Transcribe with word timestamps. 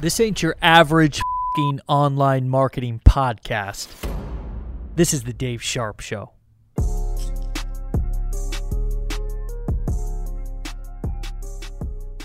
This 0.00 0.20
ain't 0.20 0.44
your 0.44 0.54
average 0.62 1.20
online 1.88 2.48
marketing 2.48 3.00
podcast. 3.04 3.88
This 4.94 5.12
is 5.12 5.24
the 5.24 5.32
Dave 5.32 5.60
Sharp 5.60 5.98
Show. 5.98 6.30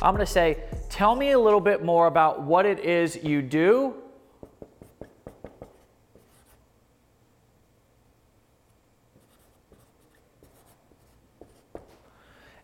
I'm 0.04 0.14
going 0.14 0.20
to 0.20 0.26
say, 0.28 0.60
tell 0.92 1.16
me 1.16 1.32
a 1.32 1.40
little 1.40 1.60
bit 1.60 1.84
more 1.84 2.06
about 2.06 2.44
what 2.44 2.68
it 2.68 2.78
is 2.82 3.16
you 3.24 3.42
do. 3.42 3.96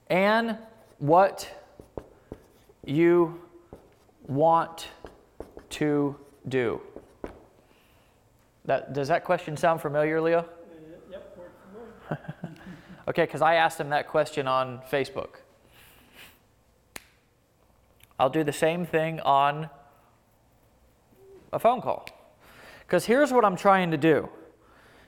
And 0.07 0.55
what 1.00 1.50
you 2.86 3.41
want 4.30 4.88
to 5.71 6.15
do. 6.47 6.79
That, 8.65 8.93
does 8.93 9.07
that 9.07 9.24
question 9.24 9.57
sound 9.57 9.82
familiar, 9.82 10.21
Leo? 10.21 10.46
Yep, 11.11 11.38
we're 11.38 11.46
familiar. 12.10 12.55
Okay, 13.07 13.24
because 13.24 13.42
I 13.42 13.55
asked 13.55 13.79
him 13.79 13.89
that 13.89 14.07
question 14.07 14.47
on 14.47 14.82
Facebook. 14.92 15.38
I'll 18.19 18.29
do 18.29 18.43
the 18.43 18.54
same 18.54 18.86
thing 18.86 19.19
on 19.21 19.69
a 21.52 21.57
phone 21.57 21.82
call. 21.82 22.07
Because 22.82 23.05
here's 23.05 23.32
what 23.32 23.43
I'm 23.43 23.55
trying 23.55 23.91
to 23.91 23.97
do 23.97 24.30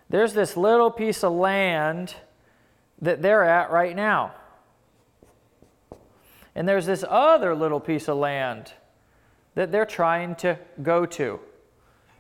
there's 0.09 0.33
this 0.33 0.58
little 0.58 0.89
piece 0.89 1.23
of 1.23 1.31
land 1.31 2.16
that 3.02 3.22
they're 3.22 3.44
at 3.44 3.72
right 3.72 3.95
now. 3.95 4.33
And 6.55 6.67
there's 6.67 6.85
this 6.85 7.05
other 7.08 7.55
little 7.55 7.80
piece 7.80 8.09
of 8.09 8.17
land 8.17 8.73
that 9.55 9.71
they're 9.71 9.85
trying 9.85 10.35
to 10.35 10.57
go 10.81 11.05
to. 11.05 11.39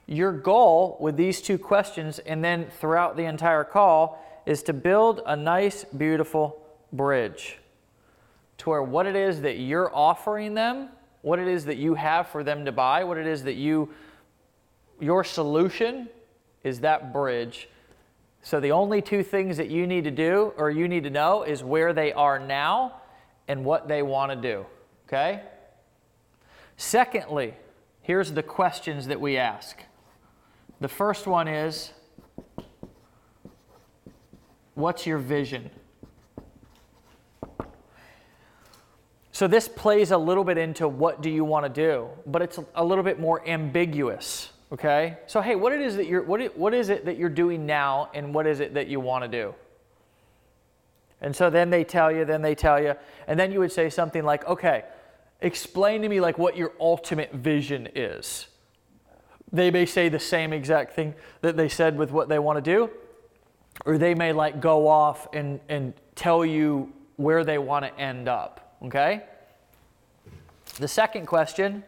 Your 0.07 0.31
goal 0.31 0.97
with 0.99 1.15
these 1.15 1.41
two 1.41 1.57
questions 1.57 2.19
and 2.19 2.43
then 2.43 2.67
throughout 2.79 3.15
the 3.15 3.25
entire 3.25 3.63
call 3.63 4.23
is 4.45 4.63
to 4.63 4.73
build 4.73 5.21
a 5.25 5.35
nice, 5.35 5.83
beautiful 5.85 6.61
bridge 6.91 7.57
to 8.61 8.69
where 8.69 8.83
what 8.83 9.07
it 9.07 9.15
is 9.15 9.41
that 9.41 9.57
you're 9.57 9.93
offering 9.95 10.53
them, 10.53 10.89
what 11.23 11.39
it 11.39 11.47
is 11.47 11.65
that 11.65 11.77
you 11.77 11.95
have 11.95 12.27
for 12.27 12.43
them 12.43 12.63
to 12.65 12.71
buy, 12.71 13.03
what 13.03 13.17
it 13.17 13.25
is 13.25 13.43
that 13.43 13.55
you, 13.55 13.89
your 14.99 15.23
solution 15.23 16.07
is 16.63 16.81
that 16.81 17.11
bridge. 17.11 17.67
So 18.43 18.59
the 18.59 18.71
only 18.71 19.01
two 19.01 19.23
things 19.23 19.57
that 19.57 19.71
you 19.71 19.87
need 19.87 20.03
to 20.03 20.11
do 20.11 20.53
or 20.57 20.69
you 20.69 20.87
need 20.87 21.03
to 21.05 21.09
know 21.09 21.41
is 21.41 21.63
where 21.63 21.91
they 21.91 22.13
are 22.13 22.37
now 22.37 23.01
and 23.47 23.65
what 23.65 23.87
they 23.87 24.03
want 24.03 24.31
to 24.31 24.35
do. 24.35 24.65
Okay? 25.07 25.41
Secondly, 26.81 27.53
here's 28.01 28.31
the 28.31 28.41
questions 28.41 29.05
that 29.05 29.21
we 29.21 29.37
ask. 29.37 29.83
The 30.79 30.87
first 30.87 31.27
one 31.27 31.47
is 31.47 31.93
What's 34.73 35.05
your 35.05 35.19
vision? 35.19 35.69
So 39.31 39.47
this 39.47 39.67
plays 39.67 40.09
a 40.09 40.17
little 40.17 40.43
bit 40.43 40.57
into 40.57 40.87
what 40.87 41.21
do 41.21 41.29
you 41.29 41.45
want 41.45 41.67
to 41.67 41.69
do, 41.69 42.09
but 42.25 42.41
it's 42.41 42.57
a 42.73 42.83
little 42.83 43.03
bit 43.03 43.19
more 43.19 43.47
ambiguous. 43.47 44.49
Okay. 44.71 45.17
So 45.27 45.39
hey, 45.39 45.53
what 45.53 45.73
it 45.73 45.81
is 45.81 45.95
that 45.97 46.07
you're 46.07 46.23
what 46.23 46.57
what 46.57 46.73
is 46.73 46.89
it 46.89 47.05
that 47.05 47.15
you're 47.15 47.29
doing 47.29 47.67
now, 47.67 48.09
and 48.15 48.33
what 48.33 48.47
is 48.47 48.59
it 48.59 48.73
that 48.73 48.87
you 48.87 48.99
want 48.99 49.23
to 49.23 49.27
do? 49.27 49.53
And 51.21 51.35
so 51.35 51.51
then 51.51 51.69
they 51.69 51.83
tell 51.83 52.11
you, 52.11 52.25
then 52.25 52.41
they 52.41 52.55
tell 52.55 52.81
you, 52.81 52.95
and 53.27 53.39
then 53.39 53.51
you 53.51 53.59
would 53.59 53.71
say 53.71 53.87
something 53.87 54.23
like, 54.23 54.47
okay, 54.47 54.85
explain 55.41 56.01
to 56.01 56.09
me 56.09 56.19
like 56.19 56.37
what 56.37 56.55
your 56.55 56.73
ultimate 56.79 57.33
vision 57.33 57.89
is. 57.95 58.47
They 59.51 59.69
may 59.69 59.85
say 59.85 60.07
the 60.07 60.19
same 60.19 60.53
exact 60.53 60.93
thing 60.93 61.13
that 61.41 61.57
they 61.57 61.67
said 61.67 61.97
with 61.97 62.11
what 62.11 62.29
they 62.29 62.39
want 62.39 62.63
to 62.63 62.71
do, 62.71 62.89
or 63.85 63.97
they 63.97 64.15
may 64.15 64.31
like 64.31 64.61
go 64.61 64.87
off 64.87 65.27
and, 65.33 65.59
and 65.67 65.93
tell 66.15 66.45
you 66.45 66.93
where 67.17 67.43
they 67.43 67.57
want 67.57 67.85
to 67.85 67.99
end 67.99 68.29
up. 68.29 68.75
Okay? 68.83 69.23
The 70.77 70.87
second 70.87 71.25
question 71.25 71.83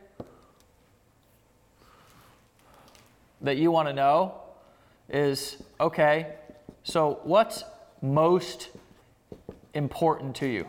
that 3.42 3.58
you 3.58 3.72
want 3.72 3.88
to 3.88 3.94
know 3.94 4.36
is 5.10 5.58
okay, 5.80 6.36
so 6.84 7.20
what's 7.24 7.64
most 8.02 8.70
important 9.74 10.36
to 10.38 10.48
you? 10.48 10.66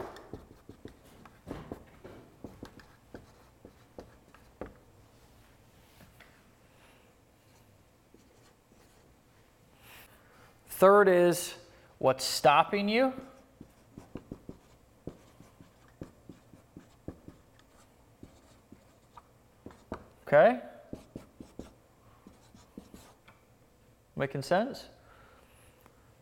Third 10.85 11.09
is 11.09 11.55
what's 11.97 12.23
stopping 12.23 12.91
you? 12.91 13.15
Okay? 20.29 20.61
Making 24.15 24.43
sense? 24.43 24.85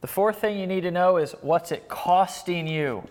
The 0.00 0.06
fourth 0.06 0.38
thing 0.38 0.60
you 0.60 0.68
need 0.68 0.82
to 0.82 0.92
know 0.92 1.16
is 1.16 1.32
what's 1.40 1.72
it 1.72 1.88
costing 1.88 2.68
you? 2.68 3.02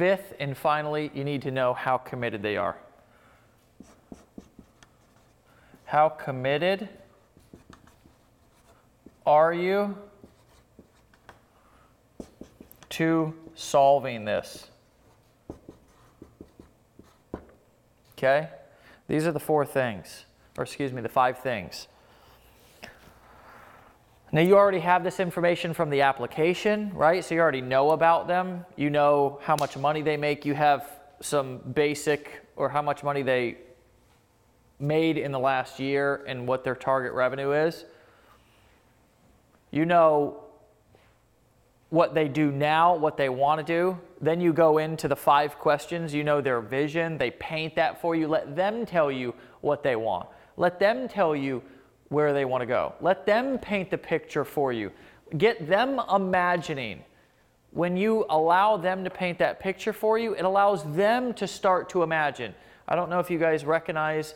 Fifth 0.00 0.32
and 0.40 0.56
finally, 0.56 1.10
you 1.12 1.24
need 1.24 1.42
to 1.42 1.50
know 1.50 1.74
how 1.74 1.98
committed 1.98 2.42
they 2.42 2.56
are. 2.56 2.74
How 5.84 6.08
committed 6.08 6.88
are 9.26 9.52
you 9.52 9.94
to 12.88 13.34
solving 13.54 14.24
this? 14.24 14.68
Okay? 18.14 18.48
These 19.06 19.26
are 19.26 19.32
the 19.32 19.38
four 19.38 19.66
things, 19.66 20.24
or 20.56 20.64
excuse 20.64 20.94
me, 20.94 21.02
the 21.02 21.10
five 21.10 21.40
things. 21.40 21.88
Now, 24.32 24.42
you 24.42 24.56
already 24.56 24.78
have 24.78 25.02
this 25.02 25.18
information 25.18 25.74
from 25.74 25.90
the 25.90 26.02
application, 26.02 26.92
right? 26.94 27.24
So 27.24 27.34
you 27.34 27.40
already 27.40 27.60
know 27.60 27.90
about 27.90 28.28
them. 28.28 28.64
You 28.76 28.88
know 28.88 29.40
how 29.42 29.56
much 29.56 29.76
money 29.76 30.02
they 30.02 30.16
make. 30.16 30.44
You 30.44 30.54
have 30.54 31.00
some 31.20 31.58
basic 31.58 32.46
or 32.54 32.68
how 32.68 32.80
much 32.80 33.02
money 33.02 33.22
they 33.22 33.58
made 34.78 35.18
in 35.18 35.32
the 35.32 35.38
last 35.38 35.80
year 35.80 36.24
and 36.28 36.46
what 36.46 36.62
their 36.62 36.76
target 36.76 37.12
revenue 37.12 37.52
is. 37.52 37.84
You 39.72 39.84
know 39.84 40.44
what 41.90 42.14
they 42.14 42.28
do 42.28 42.52
now, 42.52 42.94
what 42.94 43.16
they 43.16 43.28
want 43.28 43.58
to 43.58 43.64
do. 43.64 43.98
Then 44.20 44.40
you 44.40 44.52
go 44.52 44.78
into 44.78 45.08
the 45.08 45.16
five 45.16 45.58
questions. 45.58 46.14
You 46.14 46.22
know 46.22 46.40
their 46.40 46.60
vision. 46.60 47.18
They 47.18 47.32
paint 47.32 47.74
that 47.74 48.00
for 48.00 48.14
you. 48.14 48.28
Let 48.28 48.54
them 48.54 48.86
tell 48.86 49.10
you 49.10 49.34
what 49.60 49.82
they 49.82 49.96
want. 49.96 50.28
Let 50.56 50.78
them 50.78 51.08
tell 51.08 51.34
you 51.34 51.62
where 52.10 52.32
they 52.32 52.44
want 52.44 52.60
to 52.60 52.66
go. 52.66 52.92
Let 53.00 53.24
them 53.24 53.58
paint 53.58 53.90
the 53.90 53.98
picture 53.98 54.44
for 54.44 54.72
you. 54.72 54.92
Get 55.38 55.66
them 55.66 56.00
imagining. 56.12 57.04
When 57.70 57.96
you 57.96 58.26
allow 58.28 58.76
them 58.76 59.04
to 59.04 59.10
paint 59.10 59.38
that 59.38 59.60
picture 59.60 59.92
for 59.92 60.18
you, 60.18 60.34
it 60.34 60.44
allows 60.44 60.82
them 60.94 61.32
to 61.34 61.46
start 61.46 61.88
to 61.90 62.02
imagine. 62.02 62.54
I 62.88 62.96
don't 62.96 63.08
know 63.10 63.20
if 63.20 63.30
you 63.30 63.38
guys 63.38 63.64
recognize, 63.64 64.34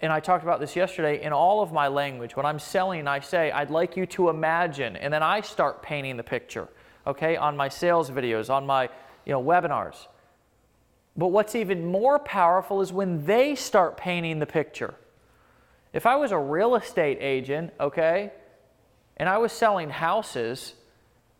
and 0.00 0.12
I 0.12 0.20
talked 0.20 0.44
about 0.44 0.60
this 0.60 0.76
yesterday, 0.76 1.22
in 1.22 1.32
all 1.32 1.60
of 1.60 1.72
my 1.72 1.88
language, 1.88 2.36
when 2.36 2.46
I'm 2.46 2.60
selling, 2.60 3.08
I 3.08 3.18
say, 3.18 3.50
I'd 3.50 3.70
like 3.70 3.96
you 3.96 4.06
to 4.06 4.28
imagine, 4.28 4.94
and 4.94 5.12
then 5.12 5.24
I 5.24 5.40
start 5.40 5.82
painting 5.82 6.16
the 6.16 6.22
picture, 6.22 6.68
okay, 7.04 7.36
on 7.36 7.56
my 7.56 7.68
sales 7.68 8.10
videos, 8.10 8.48
on 8.48 8.64
my 8.64 8.88
you 9.24 9.32
know, 9.32 9.42
webinars. 9.42 10.06
But 11.16 11.28
what's 11.28 11.56
even 11.56 11.84
more 11.84 12.20
powerful 12.20 12.80
is 12.80 12.92
when 12.92 13.24
they 13.24 13.56
start 13.56 13.96
painting 13.96 14.38
the 14.38 14.46
picture. 14.46 14.94
If 15.96 16.04
I 16.04 16.16
was 16.16 16.30
a 16.30 16.38
real 16.38 16.74
estate 16.76 17.16
agent, 17.22 17.72
okay, 17.80 18.30
and 19.16 19.30
I 19.30 19.38
was 19.38 19.50
selling 19.50 19.88
houses, 19.88 20.74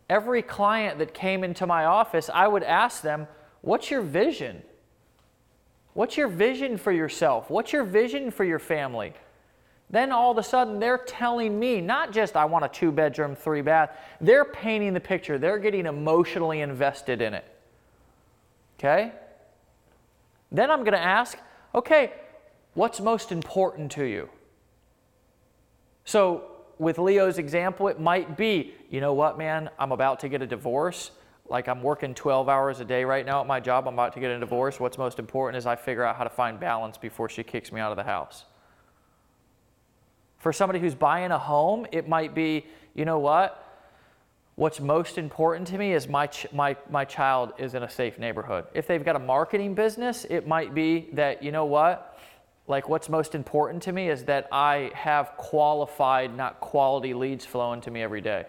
every 0.08 0.40
client 0.40 0.98
that 0.98 1.12
came 1.12 1.44
into 1.44 1.66
my 1.66 1.84
office, 1.84 2.30
I 2.32 2.48
would 2.48 2.62
ask 2.62 3.02
them, 3.02 3.28
What's 3.60 3.90
your 3.90 4.00
vision? 4.00 4.62
What's 5.92 6.16
your 6.16 6.28
vision 6.28 6.78
for 6.78 6.90
yourself? 6.90 7.50
What's 7.50 7.70
your 7.70 7.84
vision 7.84 8.30
for 8.30 8.44
your 8.44 8.58
family? 8.58 9.12
Then 9.90 10.10
all 10.10 10.30
of 10.30 10.38
a 10.38 10.42
sudden 10.42 10.80
they're 10.80 11.04
telling 11.06 11.58
me, 11.58 11.82
not 11.82 12.12
just 12.12 12.34
I 12.34 12.46
want 12.46 12.64
a 12.64 12.68
two 12.68 12.90
bedroom, 12.90 13.36
three 13.36 13.60
bath, 13.60 13.90
they're 14.22 14.46
painting 14.46 14.94
the 14.94 15.00
picture. 15.00 15.36
They're 15.36 15.58
getting 15.58 15.84
emotionally 15.84 16.62
invested 16.62 17.20
in 17.20 17.34
it. 17.34 17.44
Okay? 18.78 19.12
Then 20.50 20.70
I'm 20.70 20.80
going 20.80 20.92
to 20.92 20.98
ask, 20.98 21.36
okay, 21.74 22.14
what's 22.72 23.00
most 23.00 23.32
important 23.32 23.92
to 23.92 24.04
you? 24.04 24.30
So 26.06 26.44
with 26.78 26.98
Leo's 26.98 27.36
example, 27.36 27.88
it 27.88 28.00
might 28.00 28.36
be, 28.36 28.74
you 28.88 29.00
know 29.00 29.12
what, 29.12 29.36
man, 29.36 29.68
I'm 29.78 29.92
about 29.92 30.20
to 30.20 30.28
get 30.28 30.40
a 30.40 30.46
divorce. 30.46 31.10
Like 31.48 31.68
I'm 31.68 31.82
working 31.82 32.14
12 32.14 32.48
hours 32.48 32.80
a 32.80 32.84
day 32.84 33.04
right 33.04 33.26
now 33.26 33.40
at 33.40 33.46
my 33.46 33.60
job. 33.60 33.86
I'm 33.86 33.94
about 33.94 34.14
to 34.14 34.20
get 34.20 34.30
a 34.30 34.38
divorce. 34.38 34.80
What's 34.80 34.98
most 34.98 35.18
important 35.18 35.58
is 35.58 35.66
I 35.66 35.76
figure 35.76 36.04
out 36.04 36.16
how 36.16 36.24
to 36.24 36.30
find 36.30 36.58
balance 36.58 36.96
before 36.96 37.28
she 37.28 37.42
kicks 37.42 37.72
me 37.72 37.80
out 37.80 37.90
of 37.90 37.96
the 37.96 38.04
house. 38.04 38.44
For 40.38 40.52
somebody 40.52 40.78
who's 40.78 40.94
buying 40.94 41.32
a 41.32 41.38
home, 41.38 41.86
it 41.90 42.08
might 42.08 42.34
be, 42.34 42.66
you 42.94 43.04
know 43.04 43.18
what? 43.18 43.62
What's 44.54 44.80
most 44.80 45.18
important 45.18 45.66
to 45.68 45.78
me 45.78 45.92
is 45.92 46.08
my, 46.08 46.28
ch- 46.28 46.46
my, 46.52 46.76
my 46.88 47.04
child 47.04 47.52
is 47.58 47.74
in 47.74 47.82
a 47.82 47.90
safe 47.90 48.18
neighborhood. 48.18 48.64
If 48.74 48.86
they've 48.86 49.04
got 49.04 49.16
a 49.16 49.20
marketing 49.20 49.74
business, 49.74 50.24
it 50.30 50.46
might 50.46 50.72
be 50.72 51.08
that, 51.12 51.42
you 51.42 51.52
know 51.52 51.64
what? 51.64 52.18
Like, 52.68 52.88
what's 52.88 53.08
most 53.08 53.34
important 53.34 53.82
to 53.84 53.92
me 53.92 54.08
is 54.08 54.24
that 54.24 54.48
I 54.50 54.90
have 54.94 55.36
qualified, 55.36 56.36
not 56.36 56.60
quality 56.60 57.14
leads 57.14 57.44
flowing 57.44 57.80
to 57.82 57.90
me 57.90 58.02
every 58.02 58.20
day. 58.20 58.46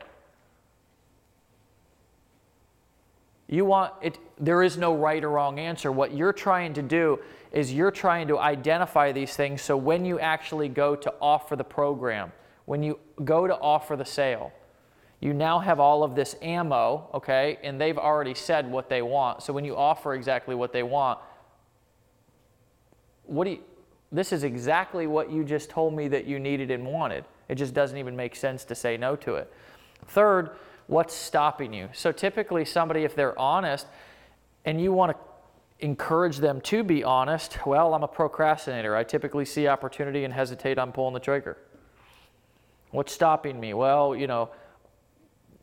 You 3.47 3.63
want 3.63 3.93
it, 4.01 4.17
there 4.39 4.61
is 4.61 4.77
no 4.77 4.95
right 4.95 5.23
or 5.23 5.29
wrong 5.29 5.59
answer. 5.59 5.91
What 5.91 6.13
you're 6.13 6.33
trying 6.33 6.73
to 6.73 6.81
do 6.81 7.19
is 7.51 7.73
you're 7.73 7.91
trying 7.91 8.27
to 8.27 8.39
identify 8.39 9.11
these 9.11 9.35
things 9.35 9.61
so 9.61 9.77
when 9.77 10.03
you 10.03 10.19
actually 10.19 10.67
go 10.67 10.95
to 10.97 11.13
offer 11.21 11.55
the 11.55 11.63
program, 11.63 12.31
when 12.65 12.83
you 12.83 12.99
go 13.23 13.47
to 13.47 13.57
offer 13.57 13.95
the 13.95 14.03
sale, 14.05 14.51
you 15.21 15.33
now 15.33 15.59
have 15.59 15.79
all 15.79 16.03
of 16.03 16.13
this 16.13 16.35
ammo, 16.41 17.09
okay, 17.13 17.57
and 17.63 17.79
they've 17.79 17.97
already 17.97 18.33
said 18.33 18.69
what 18.69 18.89
they 18.89 19.01
want. 19.01 19.41
So 19.41 19.53
when 19.53 19.63
you 19.63 19.75
offer 19.75 20.13
exactly 20.13 20.53
what 20.53 20.73
they 20.73 20.83
want, 20.83 21.19
what 23.23 23.45
do 23.45 23.51
you, 23.51 23.59
this 24.12 24.31
is 24.31 24.44
exactly 24.44 25.07
what 25.07 25.31
you 25.31 25.44
just 25.44 25.69
told 25.69 25.94
me 25.94 26.07
that 26.07 26.25
you 26.25 26.39
needed 26.39 26.71
and 26.71 26.86
wanted. 26.86 27.25
It 27.50 27.56
just 27.56 27.74
doesn't 27.74 27.98
even 27.98 28.15
make 28.15 28.36
sense 28.36 28.63
to 28.65 28.75
say 28.75 28.98
no 28.98 29.15
to 29.18 29.36
it. 29.36 29.51
Third, 30.07 30.51
what's 30.88 31.13
stopping 31.13 31.74
you? 31.74 31.89
So 31.94 32.12
typically, 32.12 32.65
somebody, 32.65 33.04
if 33.04 33.15
they're 33.15 33.38
honest 33.38 33.88
and 34.65 34.81
you 34.81 34.94
want 34.94 35.12
to 35.12 35.18
encourage 35.86 36.38
them 36.38 36.62
to 36.62 36.83
be 36.83 37.04
honest, 37.04 37.65
well, 37.65 37.94
I'm 37.94 38.04
a 38.04 38.07
procrastinator. 38.07 38.95
I 38.95 39.04
typically 39.04 39.45
see 39.45 39.68
opportunity 39.68 40.24
and 40.24 40.33
hesitate 40.33 40.77
on 40.77 40.92
pulling 40.92 41.13
the 41.13 41.19
trigger. 41.19 41.57
What's 42.92 43.12
stopping 43.12 43.60
me? 43.60 43.74
Well, 43.74 44.15
you 44.15 44.27
know, 44.27 44.50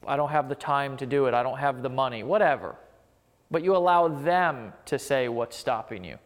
I 0.06 0.17
don't 0.17 0.31
have 0.31 0.49
the 0.49 0.55
time 0.55 0.97
to 0.99 1.06
do 1.06 1.26
it. 1.26 1.35
I 1.35 1.43
don't 1.43 1.58
have 1.58 1.82
the 1.82 1.88
money, 1.88 2.23
whatever. 2.23 2.76
But 3.50 3.64
you 3.64 3.75
allow 3.76 4.08
them 4.08 4.73
to 4.87 4.99
say 4.99 5.29
what's 5.29 5.56
stopping 5.56 6.05
you. 6.05 6.19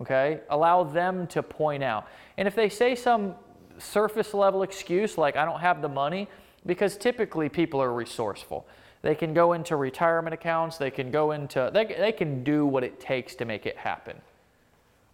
Okay? 0.00 0.40
Allow 0.48 0.84
them 0.84 1.26
to 1.28 1.42
point 1.42 1.82
out. 1.82 2.08
And 2.36 2.48
if 2.48 2.54
they 2.54 2.68
say 2.68 2.94
some 2.94 3.34
surface 3.78 4.34
level 4.34 4.62
excuse 4.62 5.18
like, 5.18 5.36
I 5.36 5.44
don't 5.44 5.60
have 5.60 5.82
the 5.82 5.88
money, 5.88 6.28
because 6.66 6.96
typically 6.96 7.48
people 7.48 7.80
are 7.82 7.92
resourceful. 7.92 8.66
They 9.02 9.14
can 9.14 9.32
go 9.32 9.54
into 9.54 9.76
retirement 9.76 10.34
accounts, 10.34 10.76
they 10.76 10.90
can 10.90 11.10
go 11.10 11.32
into, 11.32 11.70
they, 11.72 11.86
they 11.86 12.12
can 12.12 12.44
do 12.44 12.66
what 12.66 12.84
it 12.84 13.00
takes 13.00 13.34
to 13.36 13.44
make 13.44 13.64
it 13.64 13.76
happen. 13.76 14.20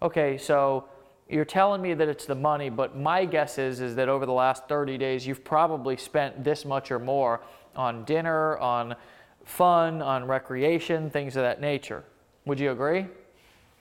Okay, 0.03 0.37
so 0.39 0.85
you're 1.29 1.45
telling 1.45 1.81
me 1.81 1.95
that 1.95 2.09
it's 2.09 2.27
the 2.27 2.35
money, 2.35 2.69
but 2.69 2.97
my 2.97 3.25
guess 3.25 3.59
is, 3.59 3.81
is 3.81 3.95
that 3.95 4.09
over 4.09 4.27
the 4.27 4.33
last 4.33 4.69
30 4.69 4.99
days, 4.99 5.27
you've 5.27 5.45
probably 5.45 5.97
spent 5.97 6.43
this 6.43 6.65
much 6.65 6.91
or 6.91 6.99
more 6.99 7.41
on 7.77 8.05
dinner, 8.05 8.59
on 8.59 8.97
fun, 9.45 10.03
on 10.03 10.25
recreation, 10.27 11.09
things 11.09 11.37
of 11.37 11.43
that 11.43 11.61
nature. 11.61 12.05
Would 12.45 12.59
you 12.59 12.73
agree? 12.73 13.07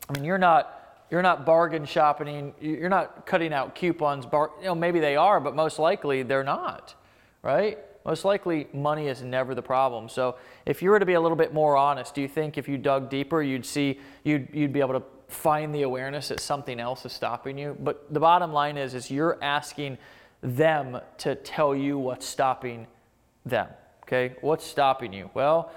I 0.07 0.13
mean, 0.13 0.23
you're 0.23 0.37
not 0.37 0.74
you're 1.09 1.21
not 1.21 1.45
bargain 1.45 1.85
shopping. 1.85 2.53
You're 2.59 2.89
not 2.89 3.25
cutting 3.25 3.53
out 3.53 3.75
coupons. 3.75 4.25
Bar, 4.25 4.51
you 4.59 4.65
know, 4.65 4.75
maybe 4.75 4.99
they 4.99 5.15
are, 5.15 5.39
but 5.39 5.55
most 5.55 5.77
likely 5.79 6.23
they're 6.23 6.43
not, 6.43 6.95
right? 7.43 7.77
Most 8.05 8.25
likely 8.25 8.67
money 8.73 9.07
is 9.07 9.21
never 9.21 9.55
the 9.55 9.61
problem. 9.61 10.09
So 10.09 10.35
if 10.65 10.81
you 10.81 10.89
were 10.89 10.99
to 10.99 11.05
be 11.05 11.13
a 11.13 11.21
little 11.21 11.35
bit 11.35 11.53
more 11.53 11.75
honest, 11.75 12.13
do 12.13 12.21
you 12.21 12.27
think 12.27 12.57
if 12.57 12.67
you 12.67 12.77
dug 12.77 13.09
deeper, 13.09 13.41
you'd 13.41 13.65
see 13.65 13.99
you'd 14.23 14.47
you'd 14.53 14.73
be 14.73 14.79
able 14.79 14.93
to 14.93 15.03
find 15.27 15.73
the 15.73 15.81
awareness 15.83 16.27
that 16.27 16.39
something 16.39 16.79
else 16.79 17.05
is 17.05 17.13
stopping 17.13 17.57
you? 17.57 17.75
But 17.79 18.13
the 18.13 18.19
bottom 18.19 18.53
line 18.53 18.77
is, 18.77 18.93
is 18.93 19.09
you're 19.09 19.37
asking 19.43 19.97
them 20.41 20.99
to 21.19 21.35
tell 21.35 21.75
you 21.75 21.97
what's 21.97 22.27
stopping 22.27 22.85
them. 23.45 23.67
Okay, 24.03 24.35
what's 24.41 24.65
stopping 24.65 25.13
you? 25.13 25.31
Well, 25.33 25.71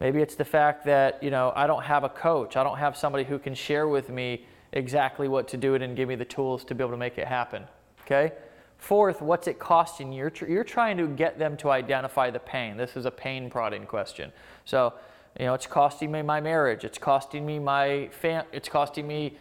maybe 0.00 0.20
it's 0.20 0.34
the 0.34 0.44
fact 0.44 0.84
that 0.84 1.22
you 1.22 1.30
know 1.30 1.52
I 1.56 1.66
don't 1.66 1.84
have 1.84 2.04
a 2.04 2.10
coach. 2.10 2.56
I 2.56 2.62
don't 2.62 2.78
have 2.78 2.94
somebody 2.96 3.24
who 3.24 3.38
can 3.38 3.54
share 3.54 3.88
with 3.88 4.10
me 4.10 4.44
exactly 4.72 5.28
what 5.28 5.48
to 5.48 5.56
do 5.56 5.74
it 5.74 5.82
and 5.82 5.96
give 5.96 6.08
me 6.08 6.14
the 6.14 6.24
tools 6.24 6.64
to 6.64 6.74
be 6.74 6.82
able 6.82 6.92
to 6.92 6.96
make 6.96 7.18
it 7.18 7.26
happen. 7.26 7.64
Okay? 8.02 8.32
Fourth, 8.78 9.20
what's 9.20 9.46
it 9.46 9.58
costing 9.58 10.12
you? 10.12 10.30
You're, 10.40 10.48
you're 10.48 10.64
trying 10.64 10.96
to 10.96 11.06
get 11.06 11.38
them 11.38 11.56
to 11.58 11.70
identify 11.70 12.30
the 12.30 12.38
pain. 12.38 12.76
This 12.76 12.96
is 12.96 13.04
a 13.04 13.10
pain 13.10 13.50
prodding 13.50 13.84
question. 13.84 14.32
So, 14.64 14.94
you 15.38 15.46
know, 15.46 15.54
it's 15.54 15.66
costing 15.66 16.10
me 16.10 16.22
my 16.22 16.40
marriage. 16.40 16.84
It's 16.84 16.98
costing 16.98 17.44
me 17.44 17.58
my 17.58 18.08
fam. 18.12 18.44
It's 18.52 18.68
costing 18.68 19.06
me, 19.06 19.36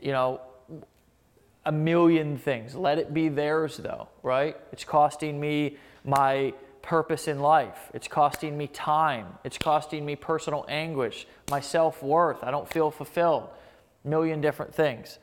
you 0.00 0.12
know, 0.12 0.40
a 1.64 1.72
million 1.72 2.38
things. 2.38 2.76
Let 2.76 2.98
it 2.98 3.12
be 3.12 3.28
theirs, 3.28 3.76
though, 3.76 4.08
right? 4.22 4.56
It's 4.72 4.84
costing 4.84 5.40
me 5.40 5.78
my 6.04 6.54
purpose 6.80 7.26
in 7.26 7.40
life. 7.40 7.90
It's 7.92 8.06
costing 8.06 8.56
me 8.56 8.68
time. 8.68 9.26
It's 9.42 9.58
costing 9.58 10.06
me 10.06 10.14
personal 10.14 10.64
anguish, 10.68 11.26
my 11.50 11.60
self 11.60 12.04
worth. 12.04 12.44
I 12.44 12.52
don't 12.52 12.68
feel 12.68 12.92
fulfilled 12.92 13.48
million 14.06 14.40
different 14.40 14.74
things. 14.74 15.18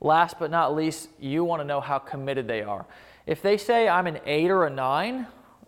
Last 0.00 0.38
but 0.38 0.50
not 0.50 0.74
least, 0.74 1.08
you 1.18 1.44
want 1.44 1.60
to 1.60 1.66
know 1.66 1.80
how 1.80 1.98
committed 1.98 2.46
they 2.46 2.62
are. 2.62 2.86
If 3.26 3.42
they 3.42 3.56
say 3.56 3.88
I'm 3.88 4.06
an 4.06 4.20
eight 4.24 4.50
or 4.50 4.64
a 4.64 4.70
nine, 4.70 5.26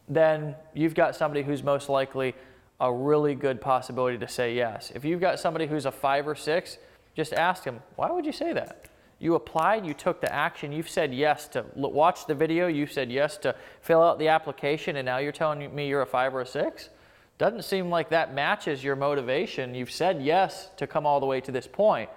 then 0.09 0.55
you've 0.73 0.95
got 0.95 1.17
somebody 1.17 1.43
who's 1.43 1.63
most 1.63 1.89
likely 1.89 2.35
a 2.81 2.93
really 2.93 3.35
good 3.35 3.61
possibility 3.61 4.17
to 4.19 4.29
say 4.29 4.55
yes. 4.55 4.93
If 4.95 5.05
you've 5.05 5.21
got 5.21 5.39
somebody 5.39 5.67
who's 5.67 5.85
a 5.85 5.93
five 5.93 6.27
or 6.27 6.35
six, 6.35 6.79
just 7.15 7.33
ask 7.33 7.65
them, 7.65 7.81
why 7.97 8.11
would 8.11 8.25
you 8.25 8.33
say 8.33 8.53
that? 8.53 8.87
You 9.19 9.35
applied, 9.35 9.85
you 9.85 9.93
took 9.93 10.23
the 10.23 10.33
action, 10.33 10.73
you've 10.73 10.89
said 10.89 11.13
yes 11.13 11.47
to 11.49 11.67
watch 11.75 12.27
the 12.27 12.35
video, 12.35 12.69
you 12.69 12.87
said 12.87 13.13
yes 13.13 13.37
to 13.39 13.55
fill 13.83 14.03
out 14.03 14.19
the 14.19 14.29
application, 14.29 14.97
and 14.97 15.05
now 15.05 15.19
you're 15.19 15.33
telling 15.33 15.75
me 15.75 15.89
you're 15.89 16.01
a 16.01 16.07
five 16.07 16.35
or 16.35 16.41
a 16.41 16.47
six? 16.47 16.89
Doesn't 17.37 17.65
seem 17.65 17.91
like 17.91 18.09
that 18.11 18.33
matches 18.33 18.83
your 18.83 18.97
motivation. 18.97 19.75
You've 19.75 19.91
said 19.91 20.23
yes 20.23 20.71
to 20.79 20.87
come 20.87 21.05
all 21.05 21.21
the 21.21 21.27
way 21.27 21.41
to 21.43 21.53
this 21.53 21.67
point 21.67 22.09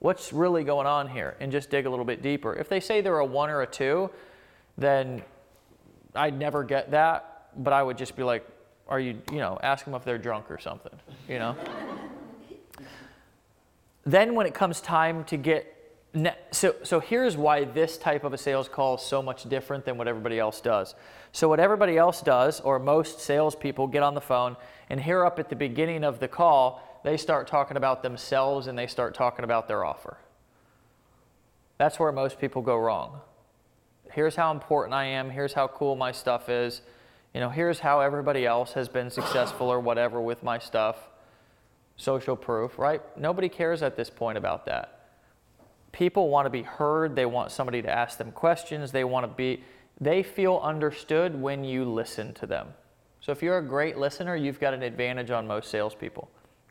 what's 0.00 0.32
really 0.32 0.64
going 0.64 0.86
on 0.86 1.08
here 1.08 1.36
and 1.40 1.52
just 1.52 1.70
dig 1.70 1.86
a 1.86 1.90
little 1.90 2.04
bit 2.04 2.22
deeper. 2.22 2.54
If 2.54 2.68
they 2.68 2.80
say 2.80 3.00
they're 3.00 3.18
a 3.18 3.24
one 3.24 3.50
or 3.50 3.62
a 3.62 3.66
two, 3.66 4.10
then 4.76 5.22
I'd 6.14 6.38
never 6.38 6.64
get 6.64 6.90
that, 6.90 7.48
but 7.56 7.72
I 7.72 7.82
would 7.82 7.96
just 7.96 8.16
be 8.16 8.22
like, 8.22 8.44
are 8.88 8.98
you, 8.98 9.20
you 9.30 9.38
know, 9.38 9.58
ask 9.62 9.84
them 9.84 9.94
if 9.94 10.04
they're 10.04 10.18
drunk 10.18 10.50
or 10.50 10.58
something, 10.58 10.92
you 11.28 11.38
know? 11.38 11.54
then 14.04 14.34
when 14.34 14.46
it 14.46 14.54
comes 14.54 14.80
time 14.80 15.22
to 15.24 15.36
get, 15.36 15.76
so, 16.50 16.74
so 16.82 16.98
here's 16.98 17.36
why 17.36 17.64
this 17.64 17.96
type 17.96 18.24
of 18.24 18.32
a 18.32 18.38
sales 18.38 18.68
call 18.68 18.96
is 18.96 19.02
so 19.02 19.22
much 19.22 19.48
different 19.48 19.84
than 19.84 19.96
what 19.96 20.08
everybody 20.08 20.40
else 20.40 20.60
does. 20.60 20.96
So 21.30 21.48
what 21.48 21.60
everybody 21.60 21.98
else 21.98 22.22
does, 22.22 22.60
or 22.60 22.78
most 22.78 23.20
salespeople 23.20 23.86
get 23.86 24.02
on 24.02 24.14
the 24.14 24.20
phone 24.20 24.56
and 24.88 24.98
here 24.98 25.24
up 25.24 25.38
at 25.38 25.50
the 25.50 25.56
beginning 25.56 26.02
of 26.02 26.18
the 26.18 26.26
call, 26.26 26.82
they 27.02 27.16
start 27.16 27.46
talking 27.46 27.76
about 27.76 28.02
themselves 28.02 28.66
and 28.66 28.78
they 28.78 28.86
start 28.86 29.14
talking 29.14 29.44
about 29.44 29.68
their 29.68 29.84
offer. 29.84 30.18
That's 31.78 31.98
where 31.98 32.12
most 32.12 32.38
people 32.38 32.60
go 32.60 32.76
wrong. 32.76 33.20
Here's 34.12 34.36
how 34.36 34.50
important 34.50 34.92
I 34.92 35.06
am. 35.06 35.30
Here's 35.30 35.52
how 35.52 35.68
cool 35.68 35.96
my 35.96 36.12
stuff 36.12 36.48
is. 36.48 36.82
You 37.32 37.40
know, 37.40 37.48
here's 37.48 37.78
how 37.78 38.00
everybody 38.00 38.44
else 38.44 38.72
has 38.72 38.88
been 38.88 39.08
successful 39.08 39.68
or 39.68 39.80
whatever 39.80 40.20
with 40.20 40.42
my 40.42 40.58
stuff. 40.58 40.96
Social 41.96 42.36
proof, 42.36 42.78
right? 42.78 43.00
Nobody 43.16 43.48
cares 43.48 43.82
at 43.82 43.96
this 43.96 44.10
point 44.10 44.36
about 44.36 44.66
that. 44.66 44.96
People 45.92 46.28
want 46.28 46.46
to 46.46 46.50
be 46.50 46.62
heard. 46.62 47.14
They 47.14 47.26
want 47.26 47.50
somebody 47.50 47.82
to 47.82 47.90
ask 47.90 48.18
them 48.18 48.32
questions. 48.32 48.92
They 48.92 49.04
want 49.04 49.24
to 49.24 49.28
be, 49.28 49.62
they 50.00 50.22
feel 50.22 50.60
understood 50.62 51.40
when 51.40 51.64
you 51.64 51.84
listen 51.84 52.34
to 52.34 52.46
them. 52.46 52.68
So 53.20 53.32
if 53.32 53.42
you're 53.42 53.58
a 53.58 53.66
great 53.66 53.96
listener, 53.96 54.34
you've 54.34 54.60
got 54.60 54.74
an 54.74 54.82
advantage 54.82 55.30
on 55.30 55.46
most 55.46 55.70
salespeople. 55.70 56.28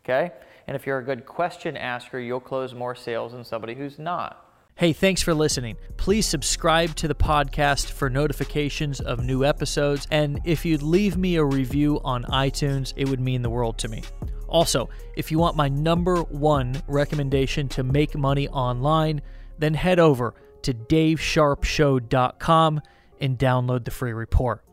Okay? 0.09 0.31
And 0.65 0.75
if 0.75 0.87
you're 0.87 0.97
a 0.97 1.03
good 1.03 1.25
question 1.25 1.77
asker, 1.77 2.19
you'll 2.19 2.39
close 2.39 2.73
more 2.73 2.95
sales 2.95 3.33
than 3.33 3.43
somebody 3.43 3.75
who's 3.75 3.99
not. 3.99 4.45
Hey, 4.75 4.93
thanks 4.93 5.21
for 5.21 5.33
listening. 5.33 5.75
Please 5.97 6.25
subscribe 6.25 6.95
to 6.95 7.07
the 7.07 7.13
podcast 7.13 7.91
for 7.91 8.09
notifications 8.09 9.01
of 9.01 9.23
new 9.23 9.43
episodes. 9.43 10.07
And 10.09 10.39
if 10.45 10.65
you'd 10.65 10.81
leave 10.81 11.17
me 11.17 11.35
a 11.35 11.43
review 11.43 11.99
on 12.03 12.23
iTunes, 12.23 12.93
it 12.95 13.09
would 13.09 13.19
mean 13.19 13.41
the 13.41 13.49
world 13.49 13.77
to 13.79 13.89
me. 13.89 14.03
Also, 14.47 14.89
if 15.15 15.31
you 15.31 15.37
want 15.37 15.55
my 15.55 15.67
number 15.67 16.21
one 16.23 16.81
recommendation 16.87 17.67
to 17.69 17.83
make 17.83 18.15
money 18.15 18.47
online, 18.47 19.21
then 19.57 19.73
head 19.73 19.99
over 19.99 20.33
to 20.63 20.73
davesharpshow.com 20.73 22.81
and 23.19 23.37
download 23.37 23.85
the 23.85 23.91
free 23.91 24.13
report. 24.13 24.63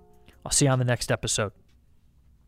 I'll 0.44 0.52
see 0.52 0.66
you 0.66 0.70
on 0.70 0.78
the 0.78 0.84
next 0.84 1.10
episode. 1.10 1.52